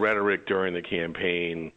[0.00, 1.72] rhetoric during the campaign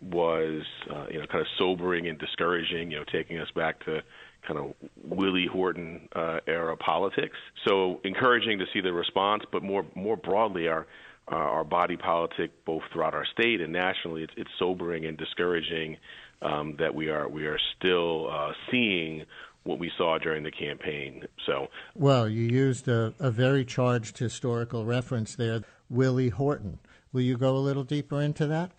[0.00, 2.90] was, uh, you know, kind of sobering and discouraging.
[2.90, 4.02] You know, taking us back to
[4.46, 7.36] kind of Willie Horton uh, era politics.
[7.66, 10.86] So encouraging to see the response, but more more broadly, our
[11.30, 15.98] uh, our body politic, both throughout our state and nationally, it's, it's sobering and discouraging
[16.42, 19.24] um, that we are we are still uh, seeing
[19.64, 21.24] what we saw during the campaign.
[21.44, 26.78] So, well, you used a, a very charged historical reference there, Willie Horton.
[27.12, 28.70] Will you go a little deeper into that?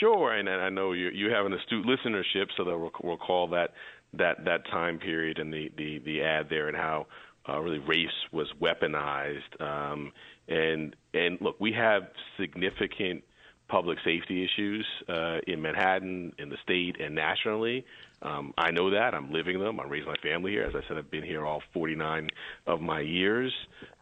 [0.00, 3.72] Sure, and I know you you have an astute listenership, so they'll recall that
[4.14, 7.06] that that time period and the the the ad there and how
[7.48, 9.60] uh, really race was weaponized.
[9.60, 10.12] Um,
[10.46, 12.02] and and look, we have
[12.38, 13.24] significant
[13.68, 17.84] public safety issues uh, in Manhattan, in the state, and nationally.
[18.22, 19.14] Um, I know that.
[19.14, 19.78] I'm living them.
[19.78, 20.64] I'm raising my family here.
[20.64, 22.28] As I said, I've been here all 49
[22.66, 23.52] of my years.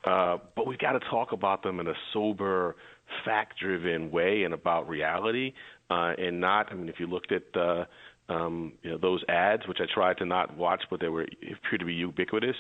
[0.05, 2.77] Uh, but we've got to talk about them in a sober,
[3.25, 5.53] fact driven way and about reality,
[5.91, 7.85] uh, and not, I mean, if you looked at uh,
[8.29, 11.81] um, you know, those ads, which I tried to not watch, but they were appeared
[11.81, 12.57] to be ubiquitous.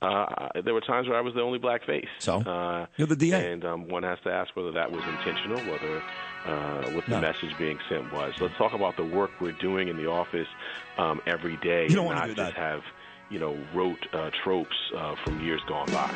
[0.00, 0.26] Uh,
[0.64, 2.06] there were times where I was the only black face.
[2.20, 5.58] So uh, you're the DA, and um, one has to ask whether that was intentional,
[5.70, 6.02] whether
[6.46, 7.20] uh, what the no.
[7.20, 8.34] message being sent was.
[8.40, 10.48] Let's talk about the work we're doing in the office
[10.96, 12.60] um, every day, you don't and not do just that.
[12.60, 12.82] have
[13.30, 16.14] you know rote uh, tropes uh, from years gone by.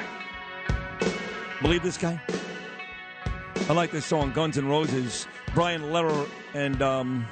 [1.61, 2.21] Believe this guy?
[3.69, 5.27] I like this song, Guns N' Roses.
[5.55, 7.27] Brian Lehrer and um,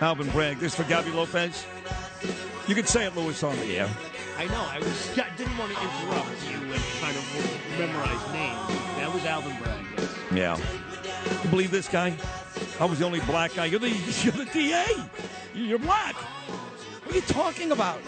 [0.00, 0.58] Alvin Bragg.
[0.58, 1.66] This for Gabby Lopez.
[2.68, 3.88] You can say it, Lewis, on the air.
[4.38, 4.64] I know.
[4.70, 5.18] I was.
[5.18, 8.68] I didn't want to interrupt you and kind of memorize names.
[8.96, 9.84] That was Alvin Bragg.
[10.32, 10.56] Yeah.
[11.44, 12.16] You believe this guy?
[12.80, 13.66] I was the only black guy.
[13.66, 13.88] You're the
[14.22, 14.86] you're the DA.
[15.54, 16.14] You're black.
[16.14, 18.00] What are you talking about?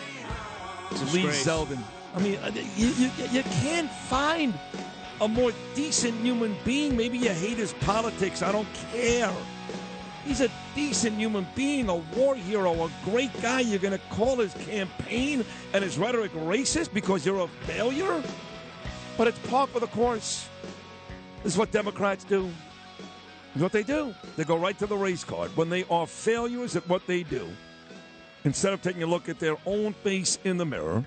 [1.12, 1.82] Lee Zeldin.
[2.14, 4.54] I mean, uh, you, you, you can't find
[5.20, 6.96] a more decent human being.
[6.96, 8.42] Maybe you hate his politics.
[8.42, 9.32] I don't care.
[10.24, 13.60] He's a decent human being, a war hero, a great guy.
[13.60, 18.22] You're going to call his campaign and his rhetoric racist because you're a failure?
[19.18, 20.48] But it's par for the course.
[21.42, 22.48] This is what Democrats do.
[23.54, 24.12] What they do.
[24.36, 25.56] They go right to the race card.
[25.56, 27.48] When they are failures at what they do,
[28.44, 31.04] instead of taking a look at their own face in the mirror,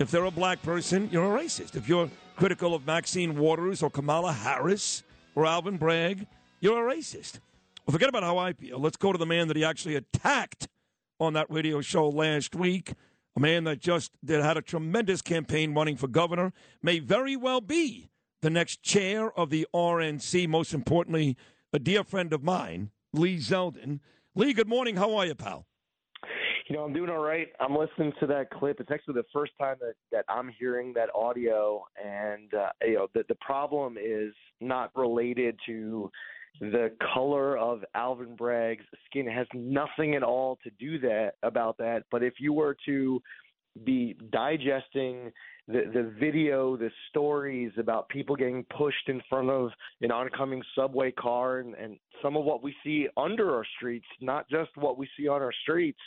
[0.00, 1.76] if they're a black person, you're a racist.
[1.76, 5.04] If you're critical of Maxine Waters or Kamala Harris
[5.36, 6.26] or Alvin Bragg,
[6.58, 7.38] you're a racist.
[7.86, 8.80] Well, forget about how I feel.
[8.80, 10.66] Let's go to the man that he actually attacked
[11.20, 12.94] on that radio show last week.
[13.36, 17.60] A man that just that had a tremendous campaign running for governor, may very well
[17.60, 18.10] be
[18.40, 20.48] the next chair of the RNC.
[20.48, 21.36] Most importantly,
[21.72, 24.00] a dear friend of mine, Lee Zeldin.
[24.34, 24.96] Lee, good morning.
[24.96, 25.66] How are you, pal?
[26.68, 27.48] You know, I'm doing all right.
[27.58, 28.80] I'm listening to that clip.
[28.80, 33.08] It's actually the first time that, that I'm hearing that audio, and uh, you know,
[33.12, 36.10] the the problem is not related to
[36.60, 39.26] the color of Alvin Bragg's skin.
[39.26, 42.04] It has nothing at all to do that about that.
[42.10, 43.20] But if you were to
[43.84, 45.32] be digesting
[45.72, 49.70] the the video, the stories about people getting pushed in front of
[50.00, 54.48] an oncoming subway car, and, and some of what we see under our streets, not
[54.48, 56.00] just what we see on our streets.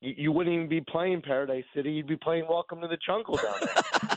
[0.00, 3.36] You, you wouldn't even be playing Paradise City; you'd be playing Welcome to the Jungle
[3.36, 4.16] down there.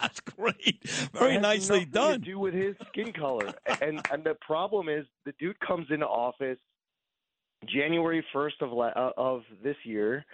[0.00, 0.88] That's great.
[1.12, 2.20] Very nicely done.
[2.20, 6.06] To do with his skin color, and and the problem is the dude comes into
[6.06, 6.58] office
[7.66, 10.24] January first of uh, of this year,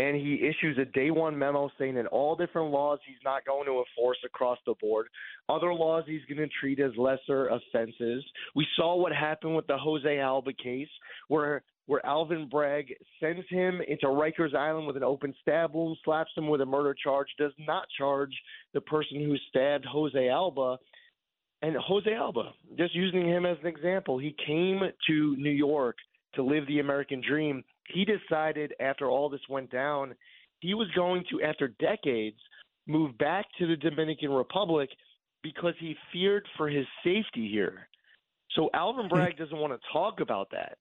[0.00, 3.66] and he issues a day one memo saying that all different laws he's not going
[3.66, 5.08] to enforce across the board.
[5.50, 8.24] Other laws he's going to treat as lesser offenses.
[8.54, 10.88] We saw what happened with the Jose Alba case,
[11.28, 16.30] where where Alvin Bragg sends him into Rikers Island with an open stab wound, slaps
[16.36, 18.32] him with a murder charge, does not charge
[18.72, 20.78] the person who stabbed Jose Alba.
[21.62, 25.96] And Jose Alba, just using him as an example, he came to New York
[26.36, 27.64] to live the American dream.
[27.92, 30.14] He decided after all this went down,
[30.60, 32.38] he was going to, after decades,
[32.86, 34.90] move back to the Dominican Republic
[35.42, 37.88] because he feared for his safety here.
[38.52, 39.14] So Alvin hmm.
[39.14, 40.78] Bragg doesn't want to talk about that.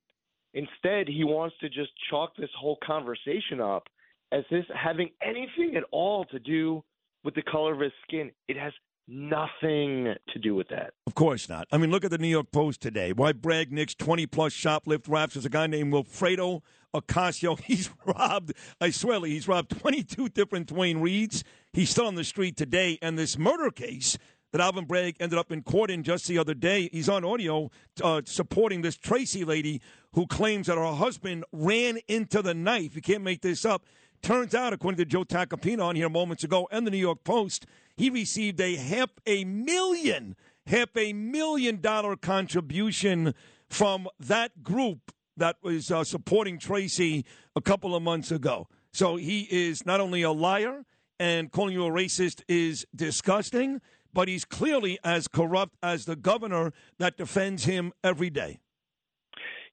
[0.53, 3.83] Instead, he wants to just chalk this whole conversation up
[4.31, 6.83] as this having anything at all to do
[7.23, 8.31] with the color of his skin.
[8.47, 8.73] It has
[9.07, 10.93] nothing to do with that.
[11.05, 11.67] Of course not.
[11.71, 13.11] I mean, look at the New York Post today.
[13.11, 15.33] Why Bragg Nick's 20 plus shoplift raps?
[15.33, 16.61] There's a guy named Wilfredo
[16.93, 17.59] Ocasio.
[17.63, 21.43] He's robbed, I swear, he's robbed 22 different Duane Reades.
[21.73, 22.97] He's still on the street today.
[23.01, 24.17] And this murder case
[24.51, 26.89] that Alvin Bragg ended up in court in just the other day.
[26.91, 27.69] He's on audio
[28.03, 29.81] uh, supporting this Tracy lady
[30.13, 32.95] who claims that her husband ran into the knife.
[32.95, 33.85] You can't make this up.
[34.21, 37.65] Turns out, according to Joe Tacopina on here moments ago and the New York Post,
[37.95, 40.35] he received a half a million,
[40.65, 43.33] half a million dollar contribution
[43.69, 47.25] from that group that was uh, supporting Tracy
[47.55, 48.67] a couple of months ago.
[48.93, 50.85] So he is not only a liar
[51.19, 53.81] and calling you a racist is disgusting,
[54.13, 58.59] but he's clearly as corrupt as the governor that defends him every day.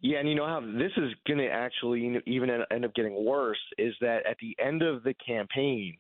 [0.03, 3.59] Yeah, and you know how this is going to actually even end up getting worse
[3.79, 5.97] is that at the end of the campaign,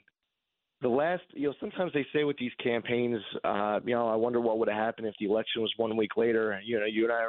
[0.82, 4.40] the last, you know, sometimes they say with these campaigns, uh, you know, I wonder
[4.40, 6.60] what would have happened if the election was one week later.
[6.64, 7.24] You know, you and I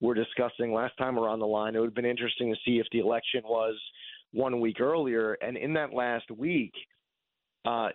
[0.00, 1.74] were discussing last time we are on the line.
[1.74, 3.74] It would have been interesting to see if the election was
[4.32, 5.34] one week earlier.
[5.34, 6.74] And in that last week,
[7.64, 7.88] uh,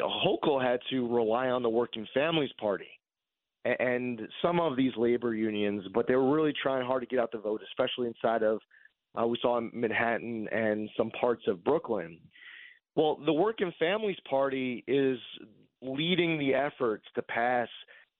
[0.00, 2.88] Hochul had to rely on the Working Families Party
[3.64, 7.30] and some of these labor unions, but they were really trying hard to get out
[7.30, 8.58] the vote, especially inside of
[9.20, 12.18] uh, we saw in Manhattan and some parts of Brooklyn.
[12.94, 15.18] Well, the Working Families Party is
[15.80, 17.68] leading the efforts to pass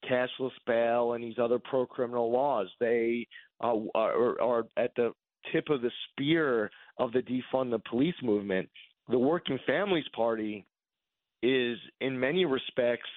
[0.08, 2.69] cashless bail and these other pro criminal laws.
[2.80, 3.26] They
[3.62, 5.12] uh, are, are at the
[5.52, 8.69] tip of the spear of the defund the police movement.
[9.08, 10.64] The Working Families Party
[11.42, 13.08] is, in many respects,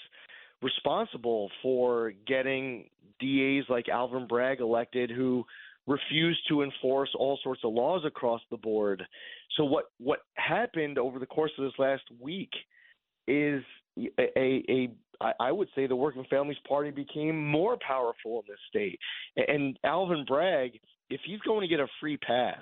[0.62, 5.46] responsible for getting DAs like Alvin Bragg elected who
[5.88, 9.04] refuse to enforce all sorts of laws across the board.
[9.58, 12.50] So what what happened over the course of this last week
[13.28, 13.64] is
[13.98, 14.90] a, a, a
[15.40, 19.00] I would say the Working Families Party became more powerful in this state.
[19.48, 20.80] And Alvin Bragg,
[21.10, 22.62] if he's going to get a free pass,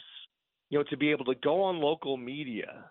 [0.69, 2.85] you know, to be able to go on local media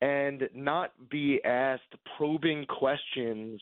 [0.00, 3.60] and not be asked probing questions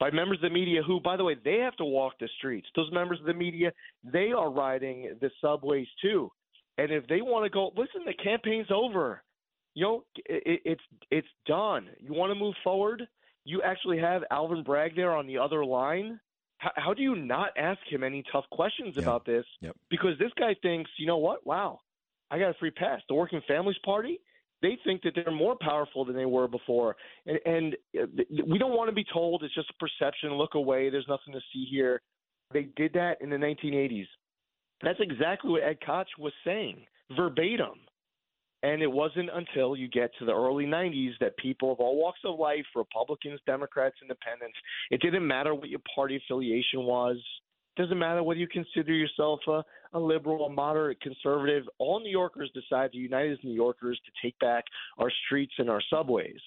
[0.00, 2.66] by members of the media who, by the way, they have to walk the streets.
[2.74, 3.70] Those members of the media,
[4.02, 6.32] they are riding the subways too.
[6.78, 9.22] And if they want to go, listen, the campaign's over.
[9.74, 11.88] You know, it, it's it's done.
[12.00, 13.06] You want to move forward?
[13.44, 16.18] You actually have Alvin Bragg there on the other line.
[16.58, 19.04] How, how do you not ask him any tough questions yep.
[19.04, 19.44] about this?
[19.60, 19.76] Yep.
[19.88, 21.46] Because this guy thinks, you know what?
[21.46, 21.80] Wow,
[22.30, 23.00] I got a free pass.
[23.08, 24.18] The Working Families Party,
[24.62, 26.96] they think that they're more powerful than they were before.
[27.26, 28.06] And, and uh,
[28.46, 31.40] we don't want to be told it's just a perception, look away, there's nothing to
[31.52, 32.02] see here.
[32.52, 34.06] They did that in the 1980s.
[34.82, 36.84] That's exactly what Ed Koch was saying,
[37.16, 37.80] verbatim.
[38.62, 42.20] And it wasn't until you get to the early 90s that people of all walks
[42.24, 44.56] of life, Republicans, Democrats, Independents,
[44.90, 47.16] it didn't matter what your party affiliation was.
[47.80, 51.64] Doesn't matter whether you consider yourself a, a liberal, a moderate, conservative.
[51.78, 54.64] All New Yorkers decide to unite as New Yorkers to take back
[54.98, 56.40] our streets and our subways,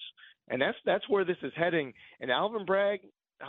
[0.50, 1.92] and that's that's where this is heading.
[2.20, 3.00] And Alvin Bragg,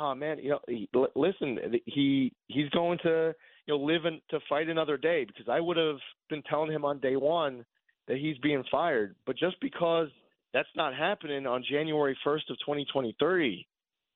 [0.01, 3.35] oh man, you know, he, listen, he he's going to
[3.67, 5.99] you know live and to fight another day because I would have
[6.31, 7.67] been telling him on day one
[8.09, 10.09] that he's being fired, but just because
[10.55, 13.67] that's not happening on January 1st of 2023,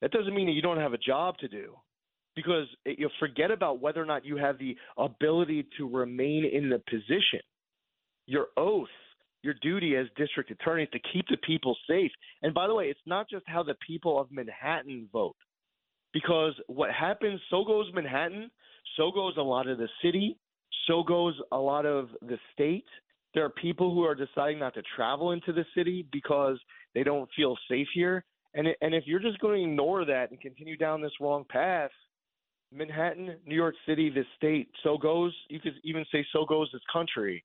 [0.00, 1.74] that doesn't mean that you don't have a job to do
[2.38, 6.80] because you forget about whether or not you have the ability to remain in the
[6.88, 7.40] position.
[8.26, 8.86] Your oath,
[9.42, 12.12] your duty as district attorney is to keep the people safe.
[12.42, 15.34] And by the way, it's not just how the people of Manhattan vote,
[16.12, 18.52] because what happens, so goes Manhattan,
[18.96, 20.38] so goes a lot of the city,
[20.86, 22.86] so goes a lot of the state.
[23.34, 26.56] There are people who are deciding not to travel into the city because
[26.94, 28.24] they don't feel safe here.
[28.54, 31.90] And, and if you're just going to ignore that and continue down this wrong path,
[32.72, 36.82] Manhattan, New York City, this state, so goes, you could even say so goes this
[36.92, 37.44] country.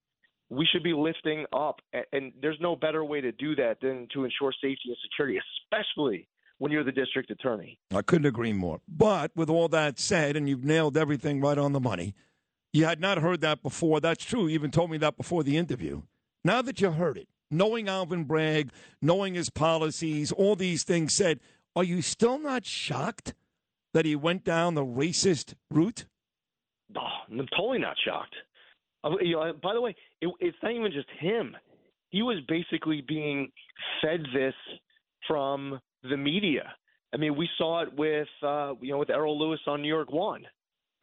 [0.50, 1.80] We should be lifting up,
[2.12, 5.40] and there's no better way to do that than to ensure safety and security,
[5.72, 6.28] especially
[6.60, 7.80] when you're the district attorney.
[7.94, 8.82] I couldn't agree more.
[8.88, 12.14] But with all that said, and you've nailed everything right on the money,
[12.72, 14.00] you had not heard that before.
[14.00, 14.48] That's true.
[14.48, 16.04] You even told me that before the interview.
[16.44, 18.72] Now that you heard it, knowing Alvin Bragg,
[19.02, 21.40] knowing his policies, all these things said,
[21.76, 23.34] are you still not shocked?
[23.94, 26.06] That he went down the racist route?
[26.98, 28.36] Oh, I'm totally not shocked.
[29.04, 31.56] Uh, you know, by the way, it, it's not even just him.
[32.10, 33.52] He was basically being
[34.02, 34.54] fed this
[35.28, 36.74] from the media.
[37.14, 40.12] I mean, we saw it with uh, you know with Errol Louis on New York
[40.12, 40.44] One,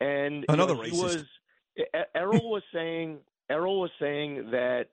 [0.00, 1.26] and another you know, racist.
[1.76, 3.18] Was, Errol was saying
[3.48, 4.88] Errol was saying that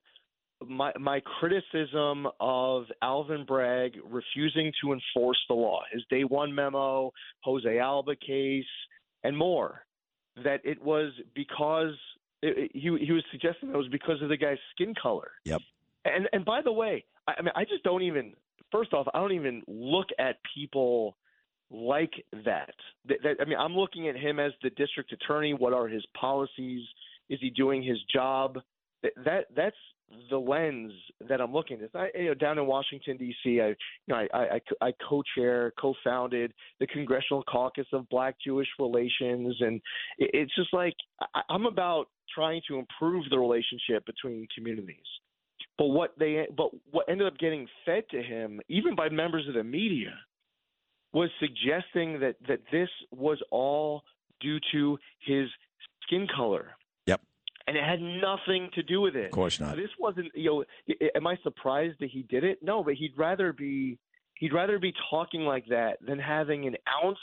[0.66, 7.12] my my criticism of Alvin Bragg refusing to enforce the law, his day one memo,
[7.44, 8.66] Jose Alba case,
[9.24, 9.86] and more,
[10.44, 11.94] that it was because
[12.42, 15.32] it, it, he he was suggesting that it was because of the guy's skin color.
[15.46, 15.62] Yep.
[16.06, 18.34] And and by the way, I, I mean I just don't even.
[18.72, 21.16] First off, I don't even look at people
[21.72, 22.12] like
[22.44, 22.74] that.
[23.08, 25.54] that, that I mean, I'm looking at him as the district attorney.
[25.54, 26.82] What are his policies?
[27.30, 28.58] Is he doing his job?
[29.26, 29.76] that that's
[30.30, 30.94] the lens
[31.28, 31.90] that I'm looking at.
[31.94, 33.76] I, you know, down in Washington D.C., I, you
[34.08, 39.82] know, I, I, I co-chair, co-founded the Congressional Caucus of Black-Jewish Relations, and
[40.18, 40.94] it, it's just like
[41.36, 44.98] I, I'm about trying to improve the relationship between communities.
[45.78, 49.54] But what they, but what ended up getting fed to him, even by members of
[49.54, 50.14] the media,
[51.14, 54.04] was suggesting that that this was all
[54.40, 55.48] due to his
[56.04, 56.77] skin color
[57.68, 59.26] and it had nothing to do with it.
[59.26, 59.76] Of course not.
[59.76, 60.32] This wasn't.
[60.34, 62.60] You know, am I surprised that he did it?
[62.62, 64.00] No, but he'd rather be
[64.36, 67.20] he'd rather be talking like that than having an ounce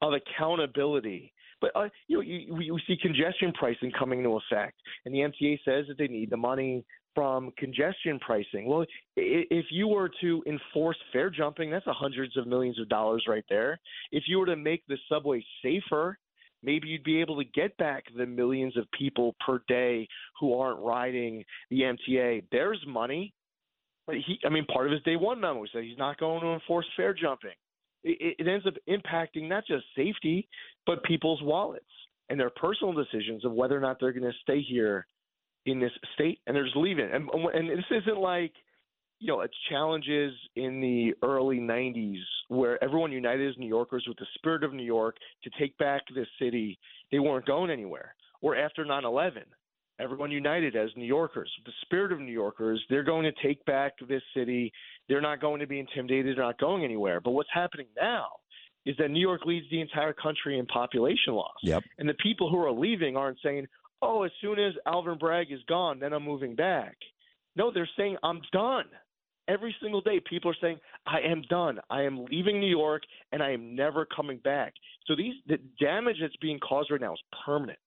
[0.00, 1.32] of accountability.
[1.60, 5.20] But uh, you know, you, we, we see congestion pricing coming into effect, and the
[5.20, 6.84] MTA says that they need the money
[7.14, 8.66] from congestion pricing.
[8.66, 8.84] Well,
[9.16, 13.44] if you were to enforce fare jumping, that's a hundreds of millions of dollars right
[13.50, 13.78] there.
[14.12, 16.18] If you were to make the subway safer,
[16.62, 20.80] maybe you'd be able to get back the millions of people per day who aren't
[20.80, 22.44] riding the MTA.
[22.50, 23.32] There's money.
[24.06, 26.48] But he, I mean, part of his day one memo said he's not going to
[26.48, 27.50] enforce fare jumping.
[28.02, 30.48] It, it ends up impacting not just safety,
[30.86, 31.84] but people's wallets
[32.28, 35.06] and their personal decisions of whether or not they're going to stay here
[35.66, 37.08] in this state and they're just leaving.
[37.12, 38.52] And, and this isn't like–
[39.22, 44.18] you know, it's challenges in the early 90s where everyone united as New Yorkers with
[44.18, 46.76] the spirit of New York to take back this city.
[47.12, 48.16] They weren't going anywhere.
[48.40, 49.44] Or after 9 11,
[50.00, 52.82] everyone united as New Yorkers, the spirit of New Yorkers.
[52.90, 54.72] They're going to take back this city.
[55.08, 56.36] They're not going to be intimidated.
[56.36, 57.20] They're not going anywhere.
[57.20, 58.26] But what's happening now
[58.84, 61.54] is that New York leads the entire country in population loss.
[61.62, 61.84] Yep.
[61.98, 63.68] And the people who are leaving aren't saying,
[64.02, 66.96] oh, as soon as Alvin Bragg is gone, then I'm moving back.
[67.54, 68.86] No, they're saying, I'm done
[69.48, 73.42] every single day people are saying i am done i am leaving new york and
[73.42, 74.72] i am never coming back
[75.06, 77.78] so these the damage that's being caused right now is permanent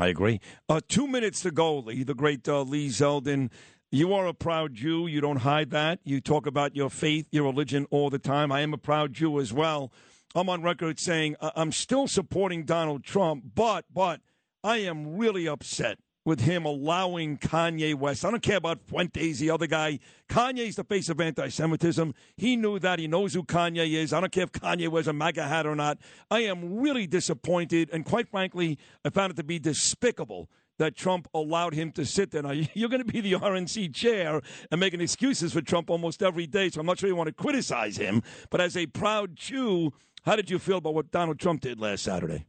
[0.00, 3.50] i agree uh, two minutes to go lee the great uh, lee zeldin
[3.94, 5.06] you are a proud Jew.
[5.06, 6.00] You don't hide that.
[6.02, 8.50] You talk about your faith, your religion all the time.
[8.50, 9.92] I am a proud Jew as well.
[10.34, 14.22] I'm on record saying I'm still supporting Donald Trump, but but
[14.64, 18.24] I am really upset with him allowing Kanye West.
[18.24, 19.98] I don't care about Fuentes, the other guy.
[20.28, 22.14] Kanye's the face of anti Semitism.
[22.36, 22.98] He knew that.
[22.98, 24.12] He knows who Kanye is.
[24.12, 25.98] I don't care if Kanye wears a MAGA hat or not.
[26.30, 27.90] I am really disappointed.
[27.92, 30.48] And quite frankly, I found it to be despicable
[30.78, 32.42] that Trump allowed him to sit there.
[32.42, 36.46] Now, you're going to be the RNC chair and making excuses for Trump almost every
[36.46, 38.22] day, so I'm not sure you want to criticize him.
[38.50, 39.92] But as a proud Jew,
[40.24, 42.46] how did you feel about what Donald Trump did last Saturday?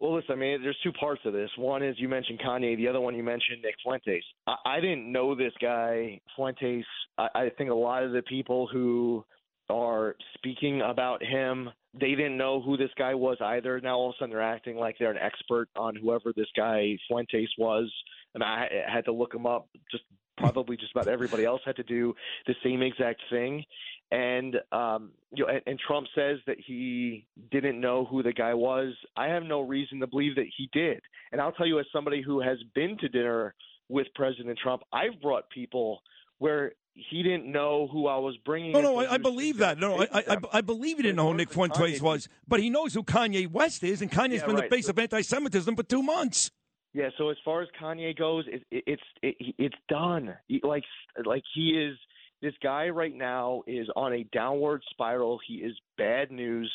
[0.00, 1.50] Well, listen, I mean, there's two parts of this.
[1.56, 2.76] One is you mentioned Kanye.
[2.76, 4.22] The other one you mentioned Nick Fuentes.
[4.46, 6.84] I, I didn't know this guy Fuentes.
[7.16, 9.24] I, I think a lot of the people who
[9.68, 13.80] are speaking about him, they didn't know who this guy was either.
[13.80, 16.96] Now all of a sudden they're acting like they're an expert on whoever this guy
[17.08, 17.92] Fuentes was.
[18.34, 19.68] And I had to look him up.
[19.90, 20.04] Just
[20.38, 22.14] probably just about everybody else had to do
[22.46, 23.64] the same exact thing
[24.10, 28.54] and um, you know, and, and Trump says that he didn't know who the guy
[28.54, 28.94] was.
[29.16, 31.00] I have no reason to believe that he did.
[31.32, 33.54] And I'll tell you, as somebody who has been to dinner
[33.88, 36.00] with President Trump, I've brought people
[36.38, 38.72] where he didn't know who I was bringing.
[38.72, 39.78] No, no, I, I believe that.
[39.78, 42.94] No, I, I, I, believe he didn't know who Nick Fuentes was, but he knows
[42.94, 44.70] who Kanye West is, and Kanye's yeah, been right.
[44.70, 46.50] the face so, of anti-Semitism for two months.
[46.94, 50.34] Yeah, so as far as Kanye goes, it, it, it's it, it's done.
[50.62, 50.84] Like
[51.24, 51.96] like he is
[52.40, 55.38] this guy right now is on a downward spiral.
[55.46, 56.72] He is bad news.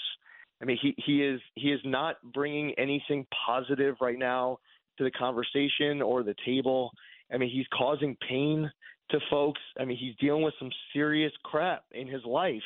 [0.61, 4.59] I mean, he he is he is not bringing anything positive right now
[4.97, 6.91] to the conversation or the table.
[7.33, 8.71] I mean, he's causing pain
[9.09, 9.61] to folks.
[9.79, 12.61] I mean, he's dealing with some serious crap in his life.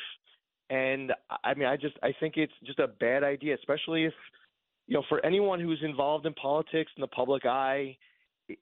[0.70, 1.12] And
[1.44, 4.14] I mean, I just I think it's just a bad idea, especially if
[4.88, 7.96] you know, for anyone who's involved in politics in the public eye,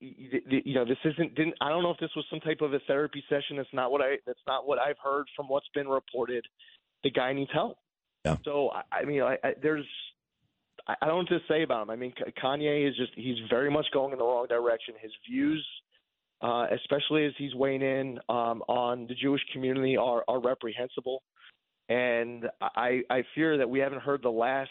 [0.00, 2.80] you know this isn't didn't i don't know if this was some type of a
[2.80, 3.56] therapy session.
[3.56, 6.44] That's not what i that's not what i've heard from what's been reported.
[7.04, 7.78] The guy needs help.
[8.24, 8.36] Yeah.
[8.44, 9.86] so i, mean I, I there's
[10.88, 11.90] I, don't know what to say about him.
[11.90, 14.94] I mean kanye is just he's very much going in the wrong direction.
[15.00, 15.64] His views
[16.42, 21.22] uh especially as he's weighing in um on the jewish community are are reprehensible.
[21.88, 24.70] And i i fear that we haven't heard the last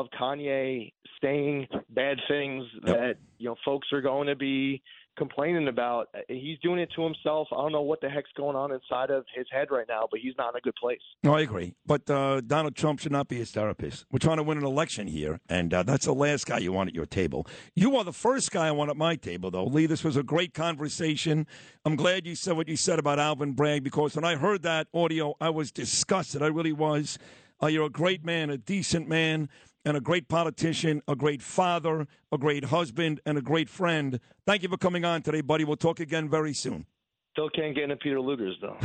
[0.00, 2.96] of Kanye saying bad things yep.
[2.96, 4.82] that you know folks are going to be
[5.16, 6.08] complaining about.
[6.28, 7.48] He's doing it to himself.
[7.50, 10.20] I don't know what the heck's going on inside of his head right now, but
[10.20, 11.00] he's not in a good place.
[11.22, 11.74] No, I agree.
[11.86, 14.04] But uh, Donald Trump should not be his therapist.
[14.12, 16.88] We're trying to win an election here, and uh, that's the last guy you want
[16.88, 17.46] at your table.
[17.74, 19.64] You are the first guy I want at my table, though.
[19.64, 21.46] Lee, this was a great conversation.
[21.84, 24.88] I'm glad you said what you said about Alvin Bragg because when I heard that
[24.92, 26.42] audio, I was disgusted.
[26.42, 27.18] I really was.
[27.62, 29.48] Uh, you're a great man, a decent man
[29.86, 34.18] and a great politician, a great father, a great husband, and a great friend.
[34.44, 35.62] Thank you for coming on today, buddy.
[35.64, 36.86] We'll talk again very soon.
[37.32, 38.76] Still can't get into Peter Luger's though.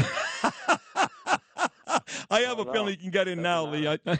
[2.29, 3.87] I have oh, a feeling you can get in now, Lee.
[3.87, 3.97] I,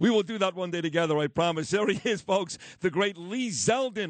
[0.00, 1.68] we will do that one day together, I promise.
[1.70, 4.04] There he is, folks, the great Lee Zeldin.